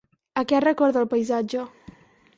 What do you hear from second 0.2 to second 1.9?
A què recorda el paisatge?